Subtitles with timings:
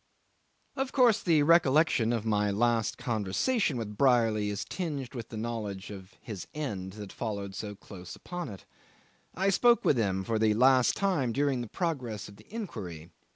[0.75, 5.91] 'Of course the recollection of my last conversation with Brierly is tinged with the knowledge
[5.91, 8.65] of his end that followed so close upon it.
[9.35, 13.11] I spoke with him for the last time during the progress of the inquiry.